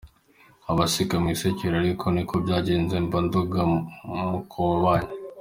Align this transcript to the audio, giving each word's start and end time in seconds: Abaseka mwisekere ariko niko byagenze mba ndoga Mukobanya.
Abaseka 0.71 1.15
mwisekere 1.21 1.75
ariko 1.83 2.05
niko 2.13 2.35
byagenze 2.43 2.95
mba 3.05 3.19
ndoga 3.25 3.59
Mukobanya. 4.29 5.11